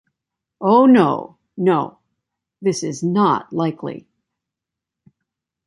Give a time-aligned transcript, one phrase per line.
[0.61, 1.99] Oh, no, no—
[2.63, 4.07] this is not likely.